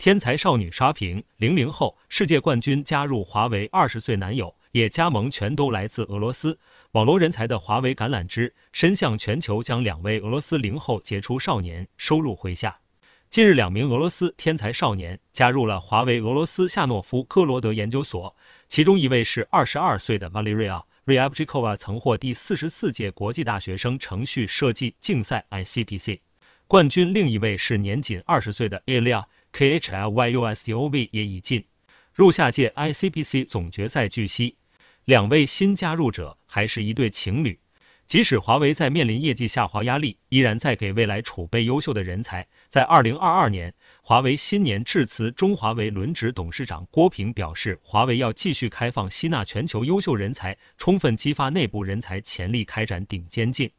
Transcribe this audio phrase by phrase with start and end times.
[0.00, 6.58] 天才少女刷屏，零零后世界冠军加入华为，二十岁男友也加盟，全都来自俄罗斯。
[6.92, 12.78] 网络人才的华为橄榄枝伸向全球，将两位俄罗斯零后杰出少年收入麾下。
[13.28, 18.34] 近日，两名俄罗斯天才少年加入了华为俄罗斯夏诺夫哥罗德研究所，
[18.68, 26.20] 其中一位是二十二岁的 Valeria Ryabchikova，曾获第四十四届国际大学生程序设计竞赛 ICPC
[26.66, 29.24] 冠军；另一位是年仅二十岁的 Ilya。
[29.52, 31.66] KHLYUSTOV 也已进
[32.14, 34.08] 入下届 ICPC 总决赛。
[34.08, 34.56] 据悉，
[35.04, 37.58] 两位新加入者还是一对情侣。
[38.06, 42.48] 即使华为在面临业绩下滑压力，依然在给未来储备优秀的人才。
[42.66, 53.70] 在二零二二年，华为新年致辞中，华为轮值董事长郭平表示，华为要继续开放吸纳全球优秀人才，充分激发内部人才潜力，开展顶尖竞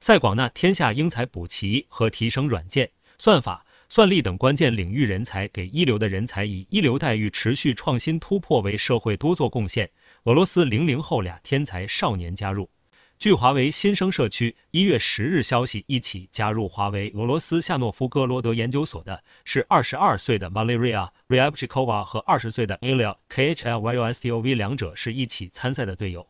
[0.00, 3.65] 赛，广纳天下英才补齐和提升软件、算法。
[3.88, 9.90] 算力等关键领域人才，给一流的人才以一流待遇，持续创新突破，为社会多做贡献。
[10.24, 12.68] 俄罗斯零零后俩天才少年加入。
[13.18, 26.26] 据华为新生社区一月十日消息，一起加入华为俄罗斯夏诺夫哥罗德研究所的是二十二岁的 Valeria Ryabchikova 和二十岁的 Ilya KHLYUSTOV，两者是一起参赛的队友。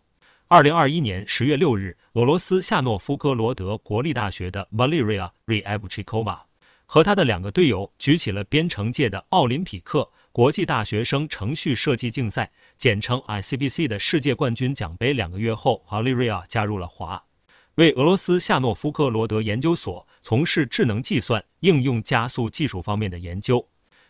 [0.46, 6.45] 二零二一年十月六日，俄罗斯夏诺夫哥罗德国立大学的 Valeria Ryabchikova。
[6.86, 15.12] 和他的两个队友举起了编程界的奥林匹克国际大学生程序设计竞赛，简称 ICBC 的世界冠军奖杯。
[15.12, 17.24] 两个月后华利瑞尔加入了华
[17.74, 23.68] 为俄罗斯夏诺夫哥罗德研究所，从事智能计算应用加速技术方面的研究。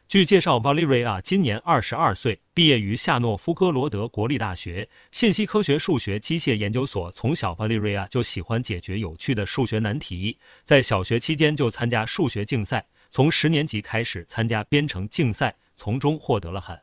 [0.09, 7.11] 据介绍，Valeria 今年二十二岁，毕业于夏诺夫哥罗德国立大学信息科学数学机械研究所。
[7.11, 16.83] 从小，Valeria 就喜欢解决有趣的数学难题，在小学期间就参加数学竞赛，从十年级开始参加编程竞赛，从中获得了很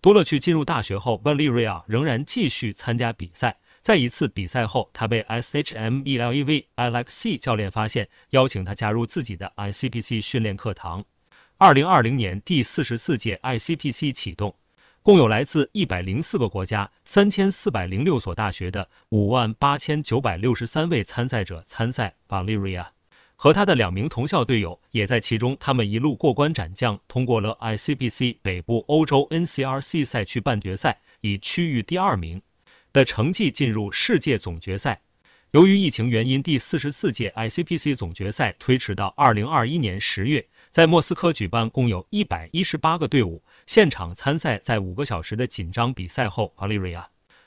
[0.00, 0.40] 多乐趣。
[0.40, 3.60] 进入大学后，Valeria 仍然继续参加比赛。
[3.82, 11.04] 在一次比赛后，他被 SHMELEV Alexei 教练发现，邀请他加入自己的 ICPC 训练课堂。
[11.56, 14.56] 二零二零年第四十四届 ICPC 启动，
[15.02, 22.16] 共有来自一百零四个国家、三千四百零六所大学的五万八千九百六十三位参赛者参赛。
[22.28, 22.88] Valeria
[23.36, 32.42] 和他的两名同校队友也在其中，他们一路过关斩将，通过了 ICPC 北部欧洲 NCRC 赛区半决赛，以区域第二名
[32.92, 35.02] 的成绩进入世界总决赛。
[35.52, 40.48] 由于疫情原因，第四十四届 ICPC 总决赛推迟到二零二一年十月。
[40.74, 44.58] 在莫斯科举办，共有一百一十八个队伍现场参赛。
[44.58, 47.04] 在五个小时的紧张比赛后，Valeria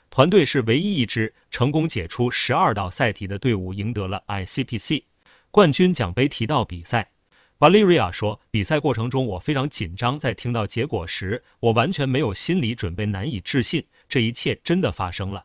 [0.08, 5.02] 团队是唯一一支成功解出十二道赛题的队伍，赢得了 ICPC
[5.50, 6.26] 冠军奖杯。
[6.26, 7.10] 提到比赛
[7.58, 15.44] ，Valeria 说：“比赛过程中我非常紧张，在听到结果时，我完全没有心理准备，难以置信，这一切真的发生了。”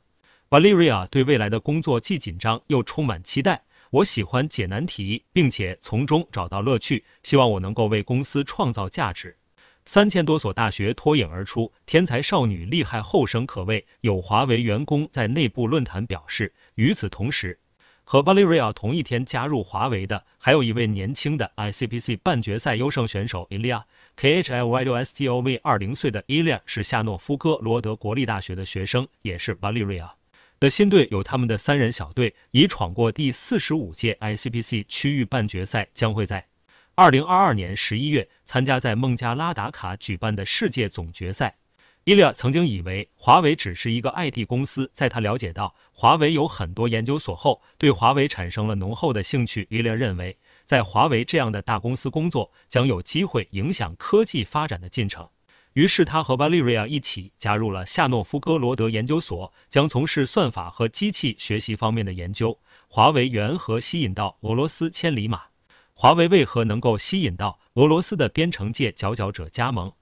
[0.49, 3.65] Valeria 对未来的工作既紧张又充满期待。
[3.93, 9.37] 我喜欢解难题，并且从中找到乐趣，希望我能够为公司创造价值。
[9.85, 13.85] 三千多所大学脱颖而出，天才少女厉害后生可畏。
[14.01, 17.59] 有华为员工在内部论坛表示，与此同时，
[18.03, 23.83] 和 Valeria 同一天加入华为的，还有一位年轻的 ICPC 半决赛优胜选手 Ilya
[24.17, 25.59] KHLYUSTOV。
[25.61, 30.13] 二零岁的 Ilya 是夏诺夫哥罗德国立大学的学生，也是 Valeria。
[30.63, 36.47] 的新队有他们的三人小队，已闯过第四十五届 ICPC 区域半决赛，将会在
[36.95, 41.57] 二零二二年十一月参加在孟加拉达卡举办的世界总决赛。
[42.05, 49.67] 伊利亚曾经以为华为只是一个 IT 公司，在他了解到华为有很多研究所后，对华为产生了浓厚的兴趣。
[49.69, 55.27] 伊利亚认为，在华为这样的大公司工作，将有机会影响科技发展的进程。
[55.73, 62.59] 于是他和 Valeria 一起加入了夏诺夫哥罗德研究所，将从事算法和机器学习方面的研究。
[62.87, 65.41] 华为缘何吸引到俄罗斯千里马？
[65.95, 69.93] 华为为何能够吸引到俄罗斯的编程界佼佼者加盟？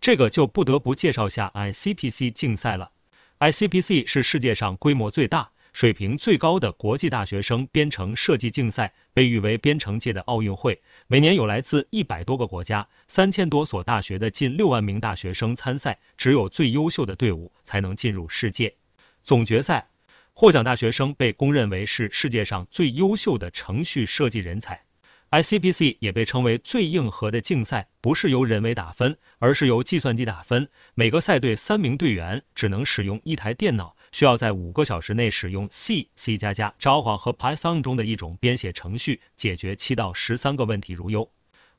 [0.00, 2.90] 这个就不得不介绍下 ICPC 竞赛了。
[3.38, 5.50] ICPC 是世界上规模最大。
[5.72, 18.74] 水平最高的国际大学生编程设计竞赛被誉为编程界的奥运会，每年有来自一百多个国家、三千多所大学的近六万名大学生参赛，只有最优秀的队伍才能进入世界
[19.22, 19.88] 总决赛。
[20.32, 24.84] 获奖大学生被公认为是世界上最优秀的程序设计人才。
[25.30, 30.68] ICPC 也被称为最硬核的竞赛，不是由人为打分，而是由计算机打分。
[30.94, 33.94] 每个赛队三名队员只能使用一台电脑。
[34.12, 40.92] 需要在五个小时内使用 C、C 加加、Java 和 Python 中的一种编写程序，解决七到十三个问题。
[40.92, 41.30] 如优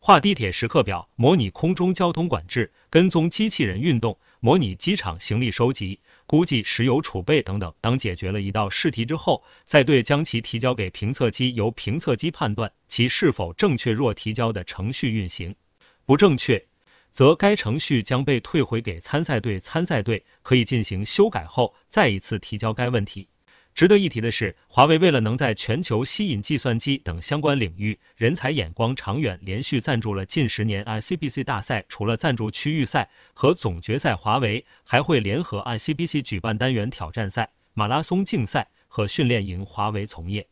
[0.04, 7.76] 画地铁时刻表，模拟空中交通管制，跟踪机器人运动，模拟机场行李收集，估计石油储备等等。
[7.82, 13.92] 当解决了一道试题之后，再对将其提交给评测机，由评测机判断其是否正确。
[13.92, 15.56] 若提交的程序运行
[16.08, 16.66] 不正确，
[17.12, 23.28] 则该程序将被退回给参赛队，参赛队可以进行修改后再一次提交该问题。
[23.74, 31.86] 值得一提的是，华为为了能在全球吸引计算机等相关领域人才眼光长远，连续赞助了近十年 ICBC 大赛。
[31.88, 39.66] 除了赞助区域赛和总决赛，华为还会联合 ICBC 举办单元挑战赛、马拉松竞赛和训练营。
[39.66, 40.48] 华为从业。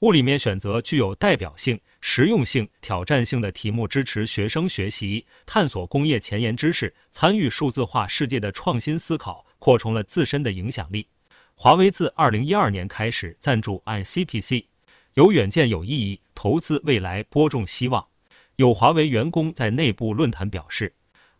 [0.00, 11.08] 物里面选择具有代表性、实用性、挑战性的题目，支持学生学习、探索工业前沿知识，参与数字化世界的创新思考，扩充了自身的影响力。
[11.54, 14.66] 华为自二零一二年开始赞助 ICPC，
[15.14, 18.08] 有远见有意义，投资未来播种希望。
[18.56, 20.94] 有华为员工在内部论坛表示。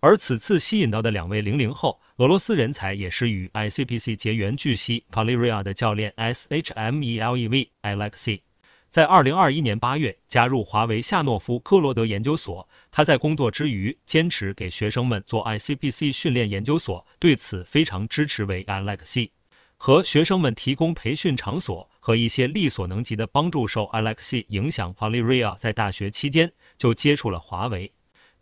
[0.05, 4.55] 而此次吸引到的两位零零后俄罗斯人才，也是与 ICPC 结缘。
[4.55, 8.43] 据悉，Polyria 的教练 Shmelev Alexey
[8.91, 12.69] 在二零二一年八月加入华为夏诺夫哥罗德研究所。
[12.91, 18.45] 他在工作之余坚持给学生们做 ICPC 训练研究所，对此非常支持。
[18.45, 19.31] 为 Alexey
[19.79, 23.67] 和学生们提供培训场所和一些力所能及的帮助。
[23.67, 27.93] 受 Alexey 影响，Polyria 在大学期间就接触了华为。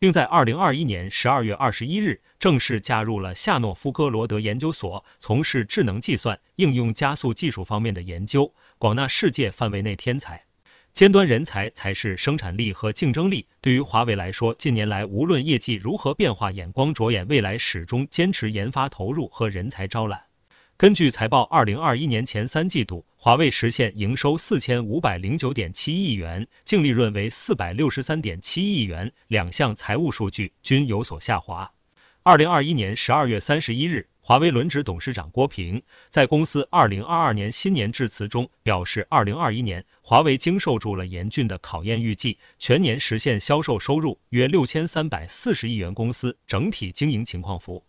[0.03, 10.45] 并在二零二一年十二月二十一日正式加入了夏诺夫哥罗德研究所，从事智能计算应用加速技术方面的研究，广纳世界范围内天才。
[10.93, 13.47] 尖端人才才是生产力和竞争力。
[13.61, 20.25] 对于华为来说，近年来无论业绩如何变化，眼光着眼未来，始终坚持研发投入和人才招揽。
[20.82, 31.70] 根据财报，二零二一年前三季度，华为实现营收四千五百零九点七亿元，净利润为四百六十三点七亿元，两项财务数据均有所下滑。
[32.25, 47.84] 二零二一年十二月三十一日，华为轮值董事长郭平在公司二零二二年新年致辞中表示，二零二一年华为经受住了严峻的考验，预计全年实现销售收入约六千三百四十亿元，公司整体经营情况符。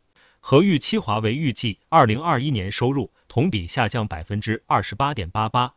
[0.45, 5.75] 和预期，华为预计二零二一年收入同比下降百分之二十八点八八。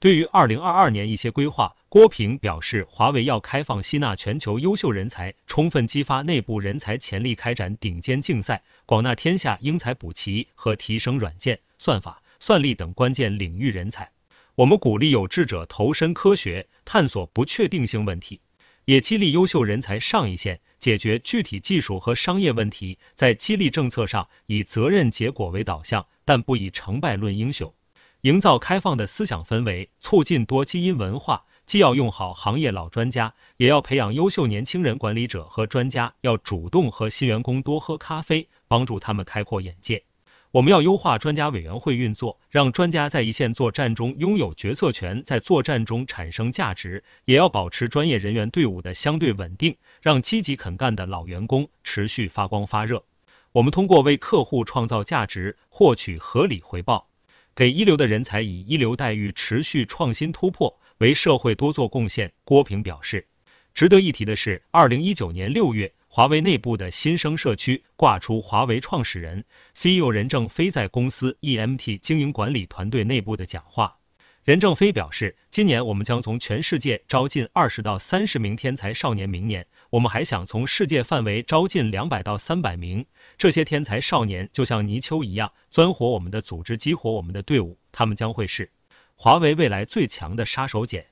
[0.00, 14.10] 对于二零二二年一些规划，郭平表示，华为要开放吸纳全球优秀人才，充分激发内部人才潜力，开展顶尖竞赛，广纳天下英才补齐和提升软件、算法、算力等关键领域人才。
[14.56, 18.40] 我们鼓励有志者投身科学，探索不确定性问题。
[18.88, 22.96] 也激励优秀人才上一线，解决具体技术和商业问题。
[23.14, 27.74] 在激励政策上，以责任结果为导向，但不以成败论英雄。
[28.22, 31.44] 营造开放的思想氛围，促进多基因文化。
[31.66, 34.96] 既要用好行业老专家，也要培养优秀年轻人。
[34.96, 40.04] 管理者和专家要主动和新员工多喝咖啡，帮助他们开阔眼界。
[40.50, 53.04] 我们要优化专家委员会运作，让专家在一线作战中拥有决策权，在作战中产生价值；也要保持专业人员队伍的相对稳定，让积极肯干的老员工持续发光发热。
[53.52, 57.08] 我们通过为客户创造价值，获取合理回报，
[57.54, 62.32] 给一流的人才以一流待遇，持续创新突破，为社会多做贡献。
[62.44, 63.26] 郭平表示。
[63.74, 73.98] 值得一提的是，二零一九年六月，华为内部的新生社区挂出华为创始人 CEO 任正非在公司 EMT 经营管理团队内部的讲话。
[74.42, 83.06] 任正非表示，今年我们将从全世界招进二十到三十名天才少年，明年我们还想从世界范围招进两百到三百名。
[83.36, 88.72] 这些天才少年就像泥鳅一样，钻活我们的组织，激活我们的队伍，他们将会是
[89.14, 91.04] 华为未来最强的杀手锏。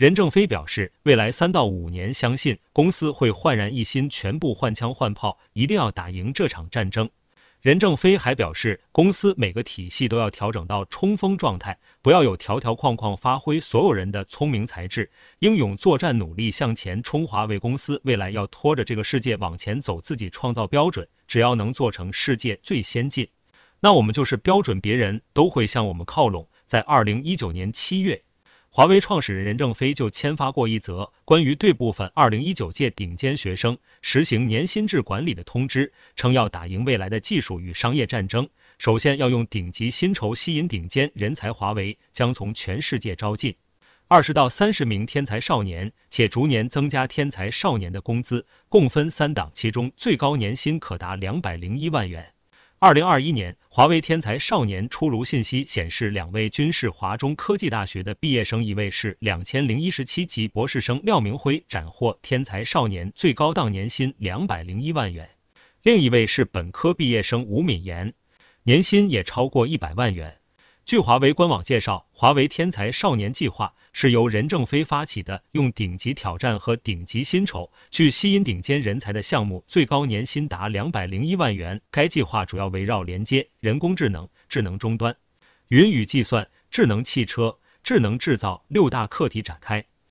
[0.00, 7.10] 任正非表示，未来三到五年，相信公司会焕然一新，全部换枪换炮，一定要打赢这场战争。
[7.60, 17.26] 任正非还表示，公司每个体系都要调整到冲锋状态，不要有条条框框，发挥所有人的聪明才智，英勇作战，努力向前冲。
[17.26, 23.28] 华为公司未来要拖着这个世界往前走，自己创造标准，只要能做成世界最先进，
[23.80, 26.48] 那我们就是标准，别人都会向我们靠拢。
[26.64, 28.22] 在二零一九年七月。
[28.72, 38.48] 华为创始人任正非就签发过一则关于对部分二零一九届顶尖学生实行年薪制管理的通知，称要打赢未来的技术与商业战争，
[38.78, 41.52] 首先要用顶级薪酬吸引顶尖人才。
[41.52, 43.56] 华为将从全世界招进
[44.06, 52.32] 二十到三十名天才少年，且逐年增加天才少年的工资，共分三档，其中最高年薪可达两百零一万元。
[52.82, 65.26] 二零二一年，华为天才少年出炉信息显示，两位均是华中科技大学的毕业生，一位是两千零一十七级博士生廖明辉，斩获天才少年最高档年薪两百零一万元；
[65.82, 68.14] 另一位是本科毕业生吴敏妍，
[68.62, 70.39] 年薪也超过一百万元。
[70.86, 81.80] 据华为官网介绍，华为天才少年计划是由任正非发起的，用顶级挑战和顶级薪酬去吸引顶尖人才的项目，最高年薪达两百零一万元。
[81.92, 85.16] 该计划主要围绕连接、人工智能、智能终端、
[85.68, 89.84] 云与计算、智能汽车、智能制造六大课题展开。